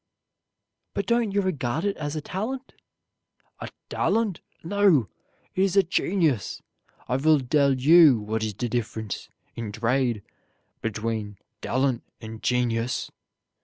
[0.95, 2.73] "But don't you regard it as a talent?"
[3.59, 4.39] "A dalent?
[4.63, 5.09] No!
[5.53, 6.59] It is chenius.
[7.07, 10.23] I vill dell you what is de difference, in drade,
[10.81, 13.11] between dalent and chenius.